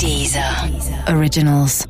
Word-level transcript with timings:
Dieser 0.00 0.40
Originals. 1.08 1.84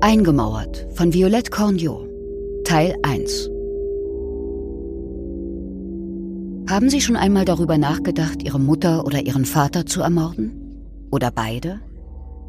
Eingemauert 0.00 0.86
von 0.94 1.12
Violette 1.12 1.50
Cornio. 1.50 2.06
Teil 2.64 2.96
1. 3.02 3.48
Haben 6.68 6.90
Sie 6.90 7.00
schon 7.00 7.16
einmal 7.16 7.44
darüber 7.44 7.78
nachgedacht, 7.78 8.42
Ihre 8.42 8.58
Mutter 8.58 9.04
oder 9.06 9.20
Ihren 9.20 9.44
Vater 9.44 9.86
zu 9.86 10.00
ermorden? 10.00 10.61
Oder 11.12 11.30
beide? 11.30 11.80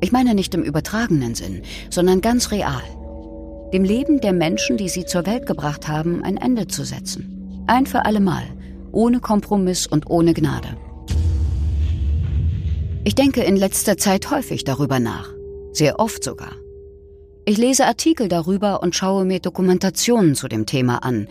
Ich 0.01 0.11
meine 0.11 0.33
nicht 0.33 0.55
im 0.55 0.63
übertragenen 0.63 1.35
Sinn, 1.35 1.61
sondern 1.89 2.21
ganz 2.21 2.49
real. 2.49 2.81
Dem 3.73 3.83
Leben 3.83 4.21
der 4.21 4.33
Menschen, 4.33 4.77
die 4.77 4.89
Sie 4.89 5.05
zur 5.05 5.25
Welt 5.25 5.45
gebracht 5.45 5.87
haben, 5.87 6.23
ein 6.23 6.37
Ende 6.37 6.67
zu 6.67 6.83
setzen. 6.85 7.63
Ein 7.67 7.85
für 7.85 8.05
allemal, 8.05 8.43
ohne 8.91 9.19
Kompromiss 9.19 9.85
und 9.85 10.09
ohne 10.09 10.33
Gnade. 10.33 10.77
Ich 13.03 13.15
denke 13.15 13.43
in 13.43 13.57
letzter 13.57 13.97
Zeit 13.97 14.31
häufig 14.31 14.63
darüber 14.63 14.99
nach, 14.99 15.29
sehr 15.73 15.99
oft 15.99 16.23
sogar. 16.23 16.53
Ich 17.45 17.57
lese 17.57 17.85
Artikel 17.85 18.29
darüber 18.29 18.81
und 18.81 18.95
schaue 18.95 19.25
mir 19.25 19.41
Dokumentationen 19.41 20.35
zu 20.35 20.47
dem 20.47 20.65
Thema 20.65 21.03
an, 21.03 21.27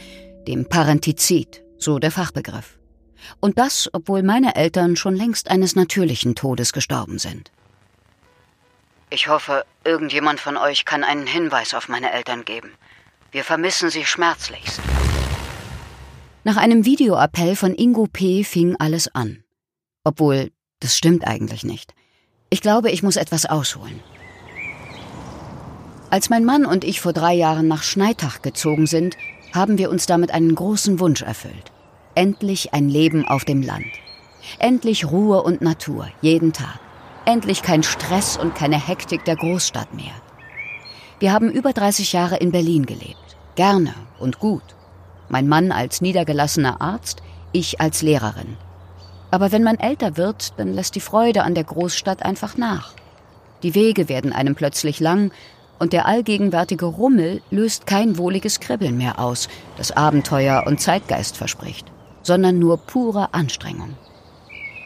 dem 0.47 0.67
Parentizid, 0.67 1.63
so 1.79 1.99
der 1.99 2.11
Fachbegriff. 2.11 2.79
Und 3.41 3.59
das, 3.59 3.89
obwohl 3.93 4.23
meine 4.23 4.55
Eltern 4.57 4.97
schon 4.97 5.17
längst 5.17 5.51
eines 5.51 5.77
natürlichen 5.77 6.35
Todes 6.35 6.73
gestorben 6.73 7.19
sind. 7.19 7.51
Ich 9.11 9.29
hoffe, 9.29 9.65
irgendjemand 9.85 10.41
von 10.41 10.57
euch 10.57 10.85
kann 10.85 11.05
einen 11.05 11.27
Hinweis 11.27 11.75
auf 11.75 11.89
meine 11.89 12.13
Eltern 12.13 12.45
geben. 12.45 12.73
Wir 13.31 13.45
vermissen 13.45 13.91
sie 13.91 14.05
schmerzlichst. 14.05 14.81
Nach 16.45 16.57
einem 16.57 16.85
Videoappell 16.85 17.57
von 17.57 17.75
Ingo 17.75 18.07
P. 18.13 18.45
fing 18.45 18.77
alles 18.79 19.15
an. 19.15 19.45
Obwohl, 20.05 20.51
das 20.81 20.97
stimmt 20.97 21.27
eigentlich 21.27 21.65
nicht. 21.65 21.95
Ich 22.51 22.61
glaube, 22.61 22.91
ich 22.91 23.03
muss 23.03 23.17
etwas 23.17 23.47
ausholen. 23.47 24.01
Als 26.11 26.29
mein 26.29 26.45
Mann 26.45 26.67
und 26.67 26.85
ich 26.85 27.01
vor 27.01 27.15
drei 27.15 27.33
Jahren 27.33 27.69
nach 27.69 27.83
Schneitach 27.83 28.43
gezogen 28.43 28.87
sind, 28.87 29.17
haben 29.55 29.79
wir 29.79 29.89
uns 29.89 30.05
damit 30.05 30.31
einen 30.31 30.55
großen 30.55 31.01
Wunsch 31.01 31.23
erfüllt. 31.23 31.72
Endlich 32.15 32.75
ein 32.75 32.89
Leben 32.89 33.27
auf 33.27 33.45
dem 33.45 33.63
Land. 33.63 33.87
Endlich 34.59 35.11
Ruhe 35.11 35.43
und 35.43 35.63
Natur, 35.63 36.09
jeden 36.21 36.53
Tag. 36.53 36.79
Endlich 37.25 37.63
kein 37.63 37.83
Stress 37.83 38.37
und 38.37 38.55
keine 38.55 38.77
Hektik 38.77 39.25
der 39.25 39.37
Großstadt 39.37 39.95
mehr. 39.95 40.13
Wir 41.21 41.33
haben 41.33 41.51
über 41.51 41.73
30 41.73 42.13
Jahre 42.13 42.37
in 42.37 42.51
Berlin 42.51 42.85
gelebt. 42.85 43.37
Gerne 43.55 43.95
und 44.19 44.41
gut. 44.41 44.63
Mein 45.29 45.49
Mann 45.49 45.73
als 45.73 46.01
niedergelassener 46.01 46.81
Arzt, 46.81 47.23
ich 47.53 47.81
als 47.81 48.03
Lehrerin. 48.03 48.57
Aber 49.31 49.53
wenn 49.53 49.63
man 49.63 49.79
älter 49.79 50.17
wird, 50.19 50.59
dann 50.59 50.75
lässt 50.75 50.95
die 50.95 51.01
Freude 51.01 51.45
an 51.45 51.55
der 51.55 51.65
Großstadt 51.65 52.23
einfach 52.23 52.57
nach. 52.57 52.93
Die 53.63 53.75
Wege 53.75 54.09
werden 54.09 54.33
einem 54.33 54.55
plötzlich 54.55 55.01
lang 55.01 55.31
und 55.79 55.93
der 55.93 56.07
allgegenwärtige 56.07 56.87
Rummel 56.87 57.43
löst 57.51 57.87
kein 57.87 58.19
wohliges 58.19 58.61
Kribbeln 58.61 58.97
mehr 58.97 59.19
aus, 59.19 59.49
das 59.77 59.91
Abenteuer 59.91 60.65
und 60.67 60.81
Zeitgeist 60.81 61.37
verspricht, 61.37 61.92
sondern 62.23 62.59
nur 62.59 62.79
pure 62.79 63.35
Anstrengung. 63.35 63.97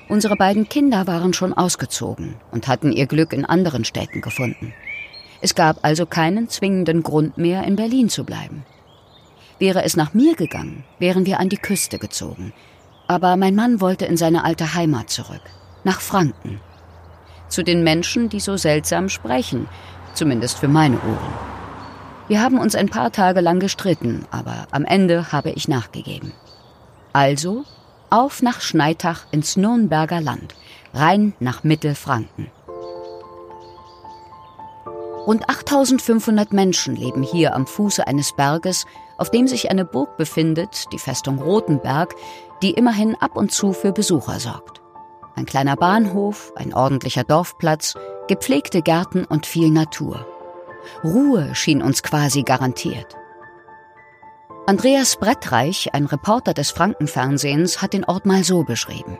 Unsere 0.09 0.37
beiden 0.37 0.69
Kinder 0.69 1.07
waren 1.07 1.33
schon 1.33 1.53
ausgezogen 1.53 2.37
und 2.53 2.69
hatten 2.69 2.93
ihr 2.93 3.07
Glück 3.07 3.33
in 3.33 3.45
anderen 3.45 3.85
Städten 3.85 4.21
gefunden. 4.21 4.73
Es 5.41 5.55
gab 5.55 5.79
also 5.83 6.07
keinen 6.07 6.49
zwingenden 6.49 7.03
Grund 7.03 7.39
mehr, 7.39 7.65
in 7.65 7.77
Berlin 7.77 8.09
zu 8.09 8.25
bleiben. 8.25 8.65
Wäre 9.59 9.85
es 9.85 9.97
nach 9.97 10.15
mir 10.15 10.35
gegangen, 10.35 10.85
wären 10.99 11.27
wir 11.27 11.41
an 11.41 11.49
die 11.49 11.57
Küste 11.57 11.99
gezogen. 11.99 12.53
Aber 13.09 13.37
mein 13.37 13.55
Mann 13.55 13.81
wollte 13.81 14.07
in 14.07 14.17
seine 14.17 14.45
alte 14.45 14.75
Heimat 14.75 15.11
zurück, 15.11 15.43
nach 15.85 16.01
Franken. 16.01 16.61
Zu 17.49 17.63
den 17.63 17.85
Menschen, 17.85 18.29
die 18.29 18.41
so 18.41 18.57
seltsam 18.57 19.09
sprechen 19.09 19.69
zumindest 20.17 20.59
für 20.59 20.69
meine 20.69 20.97
Ohren. 20.97 21.35
Wir 22.29 22.43
haben 22.43 22.59
uns 22.59 22.75
ein 22.75 22.89
paar 22.89 23.13
Tage 23.13 23.41
lang 23.41 23.61
gestritten, 23.61 24.25
aber 24.31 24.67
am 24.73 24.85
Ende 24.85 25.31
habe 25.31 25.51
ich 25.51 25.69
nachgegeben. 25.69 26.33
Also 27.17 27.65
auf 28.11 28.43
nach 28.43 28.61
Schneitach 28.61 29.25
ins 29.31 29.57
Nürnberger 29.57 30.21
Land, 30.21 30.55
rein 30.93 31.33
nach 31.41 31.65
Mittelfranken. 31.65 32.51
Rund 35.27 35.49
8500 35.49 36.53
Menschen 36.53 36.95
leben 36.95 37.23
hier 37.23 37.55
am 37.55 37.67
Fuße 37.67 38.07
eines 38.07 38.37
Berges, 38.37 38.85
auf 39.17 39.31
dem 39.31 39.49
sich 39.49 39.71
eine 39.71 39.87
Burg 39.87 40.19
befindet, 40.19 40.93
die 40.93 40.99
Festung 40.99 41.39
Rothenberg, 41.39 42.15
die 42.61 42.73
immerhin 42.73 43.15
ab 43.15 43.35
und 43.35 43.51
zu 43.51 43.73
für 43.73 43.93
Besucher 43.93 44.39
sorgt. 44.39 44.83
Ein 45.37 45.47
kleiner 45.47 45.77
Bahnhof, 45.77 46.53
ein 46.55 46.75
ordentlicher 46.75 47.25
Dorfplatz, 47.25 47.95
gepflegte 48.29 48.83
Gärten 48.83 49.25
und 49.25 49.47
viel 49.47 49.71
Natur. 49.71 50.27
Ruhe 51.03 51.55
schien 51.55 51.81
uns 51.81 52.03
quasi 52.03 52.43
garantiert. 52.43 53.17
Andreas 54.69 55.15
Brettreich, 55.15 55.95
ein 55.95 56.07
Reporter 56.07 56.53
des 56.53 56.73
Frankenfernsehens, 56.73 57.83
hat 57.83 57.93
den 57.93 58.05
Ort 58.05 58.27
mal 58.27 58.43
so 58.43 58.65
beschrieben. 58.65 59.17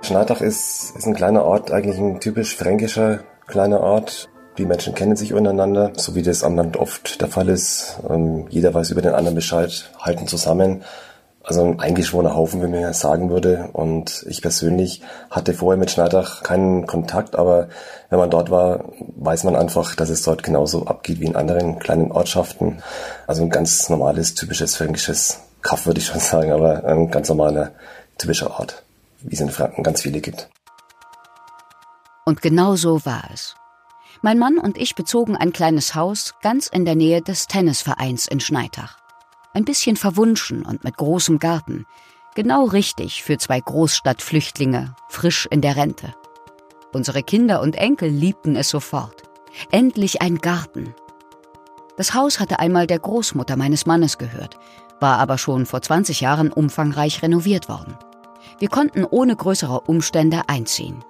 Schneidach 0.00 0.40
ist, 0.40 0.96
ist 0.96 1.06
ein 1.06 1.14
kleiner 1.14 1.44
Ort, 1.44 1.70
eigentlich 1.70 1.98
ein 1.98 2.18
typisch 2.18 2.56
fränkischer 2.56 3.20
kleiner 3.46 3.80
Ort. 3.80 4.30
Die 4.56 4.64
Menschen 4.64 4.94
kennen 4.94 5.14
sich 5.14 5.34
untereinander, 5.34 5.92
so 5.96 6.14
wie 6.14 6.22
das 6.22 6.42
am 6.42 6.56
Land 6.56 6.78
oft 6.78 7.20
der 7.20 7.28
Fall 7.28 7.50
ist. 7.50 7.98
Ähm, 8.08 8.46
jeder 8.48 8.72
weiß 8.72 8.90
über 8.90 9.02
den 9.02 9.12
anderen 9.12 9.34
Bescheid, 9.34 9.92
halten 10.00 10.26
zusammen 10.28 10.82
also 11.46 11.62
ein 11.62 11.78
eingeschworener 11.78 12.34
Haufen, 12.34 12.60
wie 12.60 12.66
man 12.66 12.80
ja 12.80 12.92
sagen 12.92 13.30
würde. 13.30 13.70
Und 13.72 14.26
ich 14.28 14.42
persönlich 14.42 15.00
hatte 15.30 15.54
vorher 15.54 15.78
mit 15.78 15.92
Schneidach 15.92 16.42
keinen 16.42 16.86
Kontakt, 16.86 17.36
aber 17.36 17.68
wenn 18.10 18.18
man 18.18 18.30
dort 18.30 18.50
war, 18.50 18.84
weiß 19.16 19.44
man 19.44 19.54
einfach, 19.54 19.94
dass 19.94 20.10
es 20.10 20.22
dort 20.22 20.42
genauso 20.42 20.86
abgeht 20.86 21.20
wie 21.20 21.26
in 21.26 21.36
anderen 21.36 21.78
kleinen 21.78 22.10
Ortschaften. 22.10 22.82
Also 23.28 23.42
ein 23.42 23.50
ganz 23.50 23.88
normales, 23.88 24.34
typisches 24.34 24.74
fränkisches 24.74 25.40
Kaff, 25.62 25.86
würde 25.86 26.00
ich 26.00 26.06
schon 26.06 26.20
sagen, 26.20 26.50
aber 26.50 26.84
ein 26.84 27.12
ganz 27.12 27.28
normaler, 27.28 27.70
typischer 28.18 28.50
Ort, 28.58 28.82
wie 29.20 29.34
es 29.34 29.40
in 29.40 29.50
Franken 29.50 29.84
ganz 29.84 30.02
viele 30.02 30.20
gibt. 30.20 30.48
Und 32.24 32.42
genau 32.42 32.74
so 32.74 33.06
war 33.06 33.22
es. 33.32 33.54
Mein 34.20 34.38
Mann 34.38 34.58
und 34.58 34.78
ich 34.78 34.96
bezogen 34.96 35.36
ein 35.36 35.52
kleines 35.52 35.94
Haus 35.94 36.34
ganz 36.42 36.66
in 36.66 36.84
der 36.84 36.96
Nähe 36.96 37.22
des 37.22 37.46
Tennisvereins 37.46 38.26
in 38.26 38.40
Schneidach. 38.40 39.05
Ein 39.56 39.64
bisschen 39.64 39.96
verwunschen 39.96 40.66
und 40.66 40.84
mit 40.84 40.98
großem 40.98 41.38
Garten. 41.38 41.86
Genau 42.34 42.64
richtig 42.64 43.22
für 43.22 43.38
zwei 43.38 43.58
Großstadtflüchtlinge, 43.58 44.94
frisch 45.08 45.48
in 45.50 45.62
der 45.62 45.76
Rente. 45.76 46.14
Unsere 46.92 47.22
Kinder 47.22 47.62
und 47.62 47.74
Enkel 47.74 48.10
liebten 48.10 48.54
es 48.54 48.68
sofort. 48.68 49.22
Endlich 49.70 50.20
ein 50.20 50.36
Garten. 50.36 50.94
Das 51.96 52.12
Haus 52.12 52.38
hatte 52.38 52.58
einmal 52.58 52.86
der 52.86 52.98
Großmutter 52.98 53.56
meines 53.56 53.86
Mannes 53.86 54.18
gehört, 54.18 54.58
war 55.00 55.18
aber 55.18 55.38
schon 55.38 55.64
vor 55.64 55.80
20 55.80 56.20
Jahren 56.20 56.52
umfangreich 56.52 57.22
renoviert 57.22 57.70
worden. 57.70 57.96
Wir 58.58 58.68
konnten 58.68 59.06
ohne 59.06 59.36
größere 59.36 59.80
Umstände 59.80 60.42
einziehen. 60.48 61.02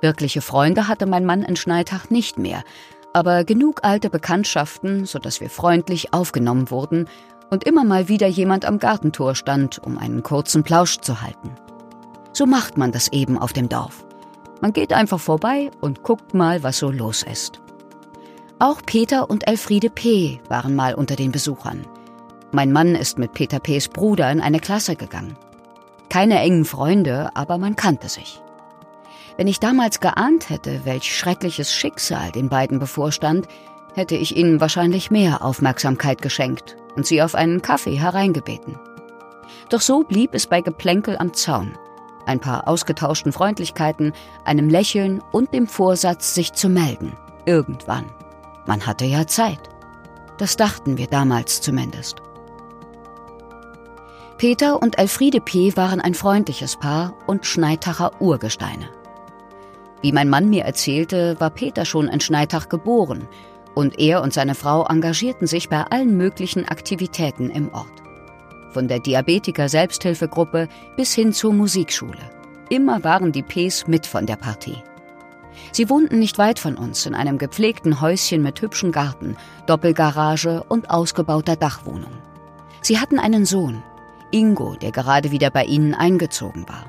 Wirkliche 0.00 0.40
Freunde 0.40 0.88
hatte 0.88 1.06
mein 1.06 1.24
Mann 1.24 1.44
in 1.44 1.54
Schneitach 1.54 2.10
nicht 2.10 2.36
mehr, 2.36 2.64
aber 3.12 3.44
genug 3.44 3.84
alte 3.84 4.10
Bekanntschaften, 4.10 5.06
sodass 5.06 5.40
wir 5.40 5.48
freundlich 5.48 6.12
aufgenommen 6.12 6.72
wurden 6.72 7.08
und 7.50 7.64
immer 7.64 7.84
mal 7.84 8.08
wieder 8.08 8.26
jemand 8.26 8.64
am 8.64 8.78
Gartentor 8.78 9.34
stand, 9.34 9.78
um 9.78 9.98
einen 9.98 10.22
kurzen 10.22 10.62
Plausch 10.62 10.98
zu 10.98 11.22
halten. 11.22 11.54
So 12.32 12.46
macht 12.46 12.76
man 12.76 12.92
das 12.92 13.08
eben 13.08 13.38
auf 13.38 13.52
dem 13.52 13.68
Dorf. 13.68 14.04
Man 14.60 14.72
geht 14.72 14.92
einfach 14.92 15.20
vorbei 15.20 15.70
und 15.80 16.02
guckt 16.02 16.34
mal, 16.34 16.62
was 16.62 16.78
so 16.78 16.90
los 16.90 17.22
ist. 17.22 17.60
Auch 18.58 18.82
Peter 18.84 19.30
und 19.30 19.46
Elfriede 19.46 19.90
P. 19.90 20.40
waren 20.48 20.74
mal 20.74 20.94
unter 20.94 21.16
den 21.16 21.32
Besuchern. 21.32 21.86
Mein 22.50 22.72
Mann 22.72 22.94
ist 22.94 23.18
mit 23.18 23.32
Peter 23.34 23.58
P.s 23.58 23.88
Bruder 23.88 24.30
in 24.30 24.40
eine 24.40 24.60
Klasse 24.60 24.96
gegangen. 24.96 25.36
Keine 26.08 26.38
engen 26.38 26.64
Freunde, 26.64 27.30
aber 27.34 27.58
man 27.58 27.76
kannte 27.76 28.08
sich. 28.08 28.40
Wenn 29.36 29.48
ich 29.48 29.58
damals 29.58 29.98
geahnt 30.00 30.50
hätte, 30.50 30.84
welch 30.84 31.16
schreckliches 31.16 31.72
Schicksal 31.72 32.30
den 32.30 32.48
beiden 32.48 32.78
bevorstand, 32.78 33.48
hätte 33.94 34.14
ich 34.14 34.36
ihnen 34.36 34.60
wahrscheinlich 34.60 35.10
mehr 35.10 35.44
Aufmerksamkeit 35.44 36.22
geschenkt 36.22 36.76
und 36.96 37.06
sie 37.06 37.22
auf 37.22 37.34
einen 37.34 37.62
Kaffee 37.62 37.98
hereingebeten. 37.98 38.78
Doch 39.68 39.80
so 39.80 40.02
blieb 40.02 40.34
es 40.34 40.46
bei 40.46 40.60
Geplänkel 40.60 41.16
am 41.18 41.32
Zaun, 41.32 41.76
ein 42.26 42.40
paar 42.40 42.68
ausgetauschten 42.68 43.32
Freundlichkeiten, 43.32 44.12
einem 44.44 44.68
Lächeln 44.68 45.22
und 45.32 45.52
dem 45.52 45.66
Vorsatz, 45.66 46.34
sich 46.34 46.52
zu 46.52 46.68
melden. 46.68 47.16
Irgendwann. 47.46 48.06
Man 48.66 48.86
hatte 48.86 49.04
ja 49.04 49.26
Zeit. 49.26 49.60
Das 50.38 50.56
dachten 50.56 50.96
wir 50.96 51.06
damals 51.06 51.60
zumindest. 51.60 52.22
Peter 54.38 54.82
und 54.82 54.98
Elfriede 54.98 55.40
P. 55.40 55.76
waren 55.76 56.00
ein 56.00 56.14
freundliches 56.14 56.76
Paar 56.76 57.14
und 57.26 57.46
Schneitacher 57.46 58.20
Urgesteine. 58.20 58.88
Wie 60.02 60.12
mein 60.12 60.28
Mann 60.28 60.50
mir 60.50 60.64
erzählte, 60.64 61.36
war 61.38 61.50
Peter 61.50 61.84
schon 61.84 62.08
in 62.08 62.20
Schneitach 62.20 62.68
geboren 62.68 63.28
und 63.74 63.98
er 63.98 64.22
und 64.22 64.32
seine 64.32 64.54
Frau 64.54 64.84
engagierten 64.86 65.46
sich 65.46 65.68
bei 65.68 65.82
allen 65.82 66.16
möglichen 66.16 66.66
Aktivitäten 66.68 67.50
im 67.50 67.72
Ort. 67.72 68.02
Von 68.70 68.88
der 68.88 69.00
Diabetiker-Selbsthilfegruppe 69.00 70.68
bis 70.96 71.14
hin 71.14 71.32
zur 71.32 71.52
Musikschule. 71.52 72.18
Immer 72.70 73.04
waren 73.04 73.32
die 73.32 73.42
Ps 73.42 73.86
mit 73.86 74.06
von 74.06 74.26
der 74.26 74.36
Partie. 74.36 74.82
Sie 75.72 75.88
wohnten 75.88 76.18
nicht 76.18 76.38
weit 76.38 76.58
von 76.58 76.76
uns 76.76 77.06
in 77.06 77.14
einem 77.14 77.38
gepflegten 77.38 78.00
Häuschen 78.00 78.42
mit 78.42 78.60
hübschem 78.60 78.92
Garten, 78.92 79.36
Doppelgarage 79.66 80.64
und 80.68 80.90
ausgebauter 80.90 81.56
Dachwohnung. 81.56 82.12
Sie 82.80 82.98
hatten 82.98 83.18
einen 83.18 83.44
Sohn, 83.44 83.82
Ingo, 84.30 84.74
der 84.74 84.90
gerade 84.90 85.30
wieder 85.30 85.50
bei 85.50 85.64
ihnen 85.64 85.94
eingezogen 85.94 86.68
war. 86.68 86.86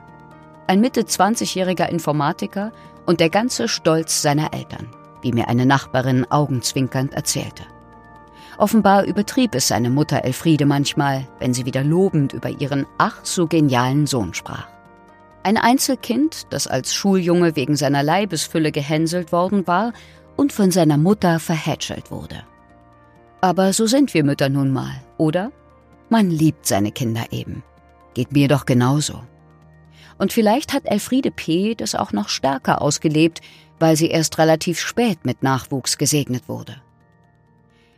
Ein 0.68 0.82
Mitte 0.82 1.02
20-jähriger 1.02 1.88
Informatiker 1.88 2.72
und 3.06 3.20
der 3.20 3.30
ganze 3.30 3.68
Stolz 3.68 4.24
seiner 4.24 4.54
Eltern, 4.54 4.88
wie 5.26 5.34
mir 5.34 5.48
eine 5.48 5.66
Nachbarin 5.66 6.30
augenzwinkernd 6.30 7.16
erzählte. 7.16 7.64
Offenbar 8.60 9.06
übertrieb 9.06 9.56
es 9.56 9.68
seine 9.68 9.90
Mutter 9.90 10.24
Elfriede 10.24 10.68
manchmal, 10.68 11.28
wenn 11.40 11.52
sie 11.52 11.66
wieder 11.66 11.84
lobend 11.84 12.32
über 12.34 12.50
ihren 12.50 12.86
ach 13.00 13.18
so 13.24 13.48
genialen 13.48 14.06
Sohn 14.06 14.36
sprach. 14.36 14.68
Ein 15.42 15.58
Einzelkind, 15.58 16.46
das 16.52 16.68
als 16.68 16.94
Schuljunge 16.94 17.56
wegen 17.56 17.76
seiner 17.76 18.04
Leibesfülle 18.04 18.72
gehänselt 18.72 19.32
worden 19.32 19.66
war 19.66 19.94
und 20.36 20.54
von 20.54 20.70
seiner 20.70 20.98
Mutter 20.98 21.40
verhätschelt 21.40 22.12
wurde. 22.12 22.44
Aber 23.42 23.74
so 23.74 23.88
sind 23.88 24.14
wir 24.14 24.24
Mütter 24.24 24.50
nun 24.50 24.72
mal, 24.72 25.02
oder? 25.18 25.52
Man 26.10 26.30
liebt 26.30 26.68
seine 26.68 26.92
Kinder 26.92 27.26
eben. 27.32 27.64
Geht 28.14 28.32
mir 28.32 28.48
doch 28.48 28.66
genauso. 28.68 29.22
Und 30.18 30.34
vielleicht 30.34 30.74
hat 30.74 30.86
Elfriede 30.86 31.32
P. 31.32 31.76
das 31.76 31.96
auch 31.96 32.12
noch 32.14 32.30
stärker 32.30 32.82
ausgelebt, 32.82 33.42
weil 33.80 33.96
sie 33.96 34.08
erst 34.08 34.38
relativ 34.38 34.80
spät 34.80 35.26
mit 35.26 35.44
Nachwuchs 35.44 35.98
gesegnet 35.98 36.48
wurde. 36.48 36.82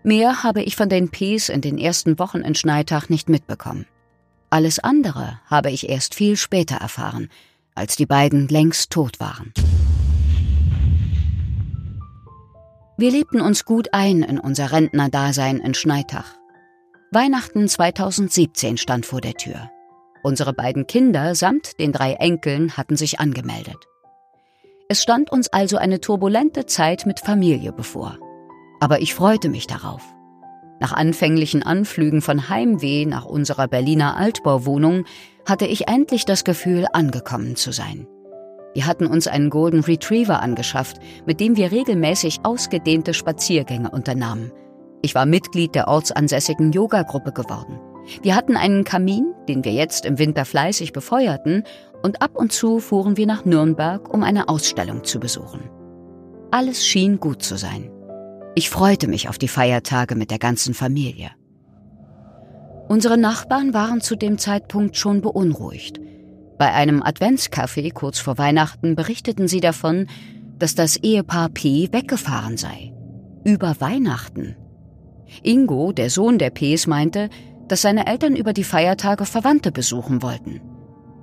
Mehr 0.04 0.44
habe 0.44 0.64
ich 0.64 0.76
von 0.76 0.90
den 0.90 1.10
Ps 1.10 1.50
in 1.50 1.62
den 1.62 1.78
ersten 1.78 2.18
Wochen 2.18 2.40
in 2.40 2.56
Schneitach 2.56 3.10
nicht 3.10 3.30
mitbekommen. 3.30 3.86
Alles 4.50 4.80
andere 4.80 5.40
habe 5.46 5.72
ich 5.72 5.90
erst 5.90 6.16
viel 6.16 6.38
später 6.38 6.78
erfahren, 6.78 7.30
als 7.76 7.96
die 7.96 8.06
beiden 8.06 8.48
längst 8.48 8.92
tot 8.92 9.20
waren. 9.20 9.54
Wir 12.98 13.12
lebten 13.12 13.42
uns 13.42 13.66
gut 13.66 13.90
ein 13.94 14.24
in 14.24 14.40
unser 14.40 14.72
Rentnerdasein 14.72 15.60
in 15.60 15.76
Schneitach. 15.76 16.34
Weihnachten 17.12 17.68
2017 17.68 18.78
stand 18.78 19.06
vor 19.06 19.22
der 19.22 19.36
Tür. 19.36 19.70
Unsere 20.28 20.52
beiden 20.52 20.88
Kinder 20.88 21.36
samt 21.36 21.80
den 21.80 21.94
drei 21.94 22.12
Enkeln 22.12 22.76
hatten 22.76 22.98
sich 22.98 23.22
angemeldet. 23.22 23.78
Es 24.90 25.02
stand 25.02 25.32
uns 25.32 25.48
also 25.54 25.78
eine 25.78 26.02
turbulente 26.02 26.66
Zeit 26.66 27.06
mit 27.06 27.22
Familie 27.22 27.72
bevor. 27.72 28.18
Aber 28.82 29.00
ich 29.00 29.14
freute 29.14 29.48
mich 29.48 29.68
darauf. 29.68 30.02
Nach 30.82 30.92
anfänglichen 30.92 31.64
Anflügen 31.64 32.22
von 32.22 32.50
Heimweh 32.50 33.06
nach 33.06 33.24
unserer 33.24 33.70
Berliner 33.70 34.18
Altbauwohnung 34.18 35.06
hatte 35.46 35.66
ich 35.66 35.88
endlich 35.88 36.26
das 36.26 36.44
Gefühl, 36.44 36.88
angekommen 36.92 37.56
zu 37.56 37.72
sein. 37.72 38.06
Wir 38.74 38.86
hatten 38.86 39.08
uns 39.08 39.28
einen 39.28 39.50
Golden 39.50 39.80
Retriever 39.80 40.42
angeschafft, 40.42 40.98
mit 41.26 41.40
dem 41.40 41.56
wir 41.56 41.72
regelmäßig 41.72 42.40
ausgedehnte 42.44 43.14
Spaziergänge 43.14 43.92
unternahmen. 43.92 44.52
Ich 45.02 45.16
war 45.16 45.26
Mitglied 45.26 45.74
der 45.74 45.88
ortsansässigen 45.88 46.74
Yoga-Gruppe 46.74 47.32
geworden. 47.32 47.80
Wir 48.22 48.36
hatten 48.36 48.56
einen 48.56 48.84
Kamin, 48.84 49.34
den 49.48 49.64
wir 49.64 49.74
jetzt 49.74 50.06
im 50.06 50.20
Winter 50.20 50.46
fleißig 50.46 50.94
befeuerten, 50.94 51.64
und 52.04 52.22
ab 52.22 52.36
und 52.36 52.52
zu 52.52 52.80
fuhren 52.80 53.18
wir 53.18 53.26
nach 53.26 53.46
Nürnberg, 53.46 54.14
um 54.14 54.24
eine 54.24 54.50
Ausstellung 54.50 55.04
zu 55.04 55.20
besuchen. 55.20 55.70
Alles 56.52 56.86
schien 56.86 57.20
gut 57.20 57.42
zu 57.42 57.58
sein. 57.58 57.92
Ich 58.56 58.70
freute 58.70 59.08
mich 59.08 59.30
auf 59.30 59.38
die 59.38 59.48
Feiertage 59.48 60.16
mit 60.16 60.32
der 60.32 60.40
ganzen 60.40 60.74
Familie. 60.74 61.32
Unsere 62.88 63.18
Nachbarn 63.18 63.74
waren 63.74 64.00
zu 64.00 64.16
dem 64.16 64.38
Zeitpunkt 64.38 64.96
schon 64.96 65.22
beunruhigt. 65.22 66.00
Bei 66.58 66.74
einem 66.74 67.04
Adventscafé 67.04 67.94
kurz 67.94 68.20
vor 68.20 68.38
Weihnachten 68.38 68.96
berichteten 68.96 69.48
sie 69.48 69.60
davon, 69.60 70.08
dass 70.58 70.74
das 70.74 70.98
Ehepaar 70.98 71.50
P 71.50 71.90
weggefahren 71.92 72.58
sei. 72.58 72.94
Über 73.44 73.76
Weihnachten. 73.80 74.56
Ingo, 75.44 75.92
der 75.92 76.10
Sohn 76.10 76.38
der 76.38 76.50
Ps, 76.50 76.88
meinte, 76.88 77.30
dass 77.68 77.82
seine 77.82 78.08
Eltern 78.08 78.36
über 78.36 78.54
die 78.54 78.64
Feiertage 78.64 79.26
Verwandte 79.26 79.72
besuchen 79.72 80.22
wollten. 80.22 80.62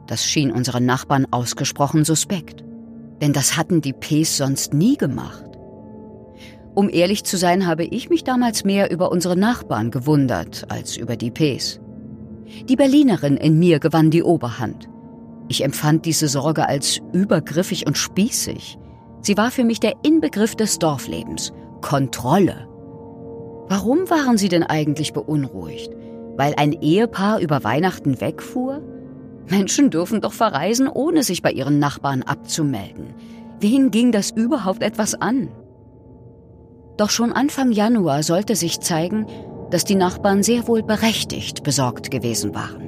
Das 0.07 0.27
schien 0.27 0.53
unseren 0.53 0.85
Nachbarn 0.85 1.27
ausgesprochen 1.31 2.05
suspekt. 2.05 2.65
Denn 3.21 3.33
das 3.33 3.57
hatten 3.57 3.81
die 3.81 3.93
Ps 3.93 4.37
sonst 4.37 4.75
nie 4.75 4.97
gemacht. 4.97 5.45
Um 6.75 6.91
ehrlich 6.91 7.25
zu 7.25 7.37
sein, 7.37 7.67
habe 7.67 7.85
ich 7.85 8.11
mich 8.11 8.25
damals 8.25 8.65
mehr 8.65 8.91
über 8.91 9.13
unsere 9.13 9.37
Nachbarn 9.37 9.91
gewundert 9.91 10.67
als 10.69 10.97
über 10.97 11.17
die 11.17 11.31
Ps. 11.31 11.81
Die 12.69 12.77
Berlinerin 12.77 13.37
in 13.37 13.59
mir 13.59 13.79
gewann 13.79 14.11
die 14.11 14.23
Oberhand. 14.23 14.89
Ich 15.49 15.63
empfand 15.63 16.05
diese 16.05 16.29
Sorge 16.29 16.69
als 16.69 17.01
übergriffig 17.13 17.87
und 17.87 17.97
spießig. 17.97 18.79
Sie 19.21 19.37
war 19.37 19.51
für 19.51 19.65
mich 19.65 19.81
der 19.81 19.95
Inbegriff 20.03 20.57
des 20.57 20.79
Dorflebens. 20.79 21.53
Kontrolle. 21.81 22.69
Warum 23.69 24.11
waren 24.11 24.37
sie 24.37 24.49
denn 24.49 24.63
eigentlich 24.63 25.13
beunruhigt? 25.13 25.91
Weil 26.37 26.55
ein 26.57 26.73
Ehepaar 26.73 27.41
über 27.41 27.65
Weihnachten 27.65 28.21
wegfuhr? 28.21 28.83
Menschen 29.49 29.91
dürfen 29.91 30.21
doch 30.21 30.33
verreisen, 30.33 30.89
ohne 30.89 31.23
sich 31.23 31.43
bei 31.43 31.53
ihren 31.53 31.79
Nachbarn 31.79 32.23
abzumelden. 32.23 33.15
Wen 33.61 33.91
ging 33.91 34.11
das 34.13 34.31
überhaupt 34.31 34.83
etwas 34.83 35.15
an? 35.15 35.49
Doch 36.97 37.11
schon 37.11 37.33
Anfang 37.33 37.73
Januar 37.73 38.23
sollte 38.23 38.57
sich 38.57 38.81
zeigen, 38.81 39.27
dass 39.71 39.85
die 39.85 39.97
Nachbarn 39.97 40.43
sehr 40.43 40.69
wohl 40.69 40.83
berechtigt 40.83 41.63
besorgt 41.63 42.11
gewesen 42.11 42.55
waren. 42.55 42.84